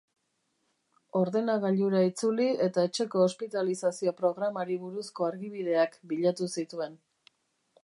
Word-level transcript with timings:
Ordenagailura 1.19 2.01
itzuli 2.07 2.47
eta 2.69 2.87
etxeko 2.89 3.21
ospitalizazio 3.27 4.15
programari 4.23 4.81
buruzko 4.87 5.29
argibideak 5.31 6.01
bilatu 6.15 6.51
zituen. 6.59 7.01